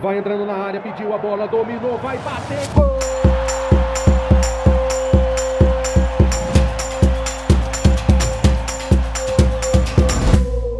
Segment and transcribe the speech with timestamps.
[0.00, 2.98] Vai entrando na área, pediu a bola, dominou, vai bater, gol!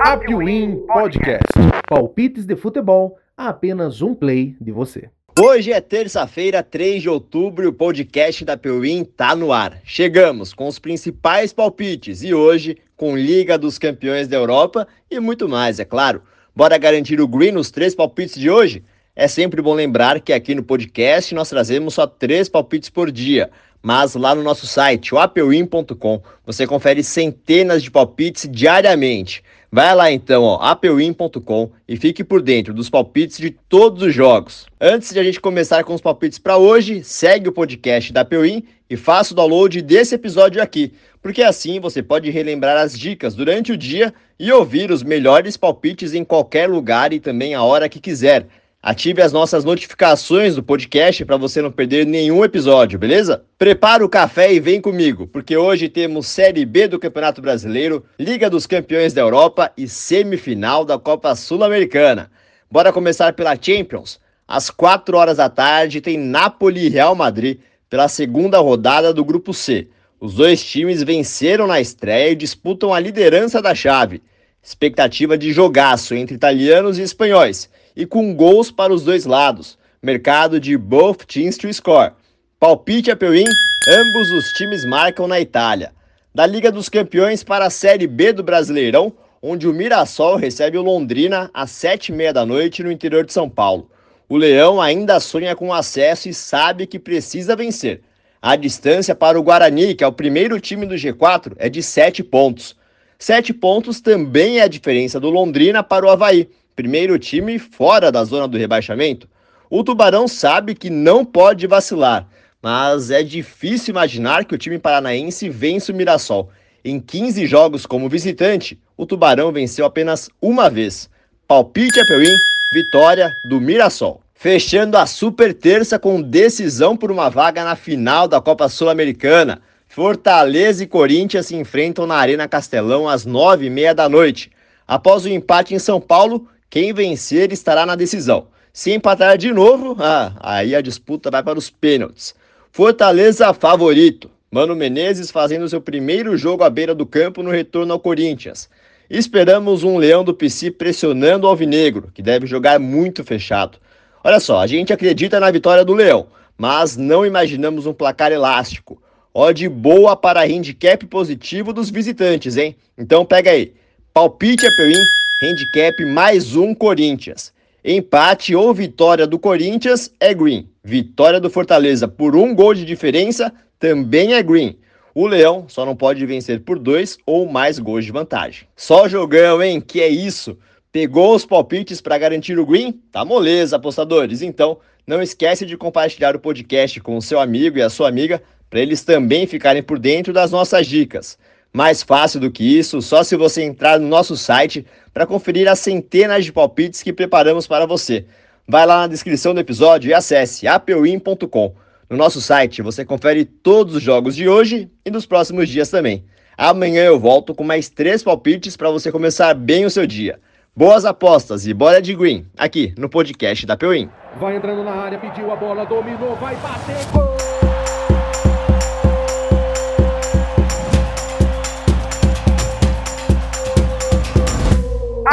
[0.00, 1.42] Apwin Podcast.
[1.86, 5.10] Palpites de futebol a apenas um play de você.
[5.38, 9.78] Hoje é terça-feira, 3 de outubro, e o podcast da Peuim tá no ar.
[9.84, 15.46] Chegamos com os principais palpites e hoje com Liga dos Campeões da Europa e muito
[15.50, 16.22] mais, é claro.
[16.56, 18.82] Bora garantir o green nos três palpites de hoje?
[19.14, 23.50] É sempre bom lembrar que aqui no podcast nós trazemos só três palpites por dia,
[23.82, 29.44] mas lá no nosso site, o apewin.com, você confere centenas de palpites diariamente.
[29.70, 34.66] Vai lá então, ó, apewin.com e fique por dentro dos palpites de todos os jogos.
[34.80, 38.64] Antes de a gente começar com os palpites para hoje, segue o podcast da Apewin
[38.88, 40.90] e faça o download desse episódio aqui,
[41.20, 46.14] porque assim você pode relembrar as dicas durante o dia e ouvir os melhores palpites
[46.14, 48.46] em qualquer lugar e também a hora que quiser.
[48.84, 53.44] Ative as nossas notificações do podcast para você não perder nenhum episódio, beleza?
[53.56, 58.50] Prepara o café e vem comigo, porque hoje temos Série B do Campeonato Brasileiro, Liga
[58.50, 62.28] dos Campeões da Europa e semifinal da Copa Sul-Americana.
[62.68, 64.18] Bora começar pela Champions.
[64.48, 69.54] Às 4 horas da tarde tem Napoli e Real Madrid pela segunda rodada do Grupo
[69.54, 69.86] C.
[70.18, 74.20] Os dois times venceram na estreia e disputam a liderança da chave.
[74.60, 79.78] Expectativa de jogaço entre italianos e espanhóis e com gols para os dois lados.
[80.02, 82.12] Mercado de both teams to score.
[82.58, 83.46] Palpite a Peuim,
[83.88, 85.92] ambos os times marcam na Itália.
[86.34, 89.12] Da Liga dos Campeões para a Série B do Brasileirão,
[89.42, 93.32] onde o Mirassol recebe o Londrina às sete e meia da noite no interior de
[93.32, 93.90] São Paulo.
[94.28, 98.00] O Leão ainda sonha com acesso e sabe que precisa vencer.
[98.40, 102.24] A distância para o Guarani, que é o primeiro time do G4, é de sete
[102.24, 102.74] pontos.
[103.18, 108.24] Sete pontos também é a diferença do Londrina para o Havaí, primeiro time fora da
[108.24, 109.28] zona do rebaixamento,
[109.70, 112.26] o Tubarão sabe que não pode vacilar,
[112.62, 116.50] mas é difícil imaginar que o time paranaense vença o Mirassol.
[116.84, 121.08] Em 15 jogos como visitante, o Tubarão venceu apenas uma vez.
[121.48, 122.36] Palpite a Peuim,
[122.72, 124.20] vitória do Mirassol.
[124.34, 129.62] Fechando a super terça com decisão por uma vaga na final da Copa Sul-Americana.
[129.88, 134.50] Fortaleza e Corinthians se enfrentam na Arena Castelão às nove e meia da noite.
[134.86, 138.46] Após o empate em São Paulo, quem vencer estará na decisão.
[138.72, 142.34] Se empatar de novo, ah, aí a disputa vai para os pênaltis.
[142.70, 144.30] Fortaleza favorito.
[144.50, 148.70] Mano Menezes fazendo seu primeiro jogo à beira do campo no retorno ao Corinthians.
[149.10, 153.76] Esperamos um Leão do PC pressionando o Alvinegro, que deve jogar muito fechado.
[154.24, 156.26] Olha só, a gente acredita na vitória do Leão,
[156.56, 158.96] mas não imaginamos um placar elástico.
[159.34, 162.74] Odd boa para handicap positivo dos visitantes, hein?
[162.96, 163.74] Então pega aí.
[164.14, 167.52] Palpite a Peuim handicap mais um Corinthians.
[167.84, 170.68] Empate ou vitória do Corinthians é green.
[170.84, 174.78] Vitória do Fortaleza por um gol de diferença também é green.
[175.12, 178.68] O Leão só não pode vencer por dois ou mais gols de vantagem.
[178.76, 179.80] Só jogão, hein?
[179.80, 180.56] Que é isso?
[180.92, 182.92] Pegou os palpites para garantir o green?
[183.10, 184.42] Tá moleza, apostadores.
[184.42, 188.40] Então, não esquece de compartilhar o podcast com o seu amigo e a sua amiga
[188.70, 191.36] para eles também ficarem por dentro das nossas dicas.
[191.72, 195.78] Mais fácil do que isso, só se você entrar no nosso site para conferir as
[195.78, 198.26] centenas de palpites que preparamos para você.
[198.68, 201.74] Vai lá na descrição do episódio e acesse apewin.com.
[202.10, 206.24] No nosso site você confere todos os jogos de hoje e dos próximos dias também.
[206.58, 210.38] Amanhã eu volto com mais três palpites para você começar bem o seu dia.
[210.76, 214.08] Boas apostas e bora de green, aqui no podcast da Peuim.
[214.38, 217.41] Vai entrando na área, pediu a bola, dominou, vai bater, gol!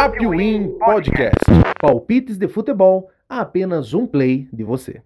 [0.00, 1.34] Apwin Podcast.
[1.80, 5.02] Palpites de futebol a apenas um play de você.